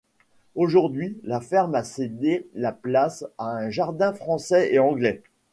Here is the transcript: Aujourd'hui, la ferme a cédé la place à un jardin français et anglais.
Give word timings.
Aujourd'hui, 0.55 1.19
la 1.23 1.39
ferme 1.39 1.75
a 1.75 1.83
cédé 1.83 2.47
la 2.55 2.71
place 2.71 3.23
à 3.37 3.51
un 3.55 3.69
jardin 3.69 4.13
français 4.13 4.73
et 4.73 4.79
anglais. 4.79 5.21